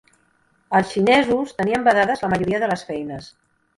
Els 0.77 0.93
xinesos 0.93 1.53
tenien 1.59 1.85
vedades 1.91 2.25
la 2.25 2.31
majoria 2.33 2.63
de 2.65 2.71
feines. 2.89 3.29